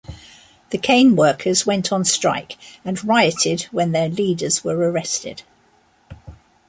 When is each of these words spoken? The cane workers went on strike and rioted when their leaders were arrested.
The 0.71 0.79
cane 0.79 1.15
workers 1.15 1.67
went 1.67 1.91
on 1.91 2.05
strike 2.05 2.57
and 2.83 3.03
rioted 3.05 3.65
when 3.71 3.91
their 3.91 4.09
leaders 4.09 4.63
were 4.63 4.73
arrested. 4.75 5.43